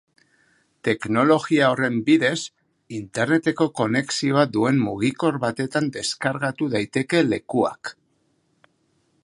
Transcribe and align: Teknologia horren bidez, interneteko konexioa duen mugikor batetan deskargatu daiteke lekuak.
Teknologia 0.87 1.65
horren 1.73 1.99
bidez, 2.07 2.39
interneteko 2.99 3.67
konexioa 3.81 4.45
duen 4.57 4.81
mugikor 4.87 5.37
batetan 5.45 5.91
deskargatu 5.99 6.71
daiteke 6.77 7.23
lekuak. 7.29 7.93